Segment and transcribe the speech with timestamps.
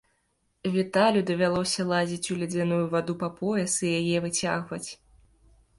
[0.75, 4.87] Віталю давялося залазіць у ледзяную ваду па пояс і яе выцягваць.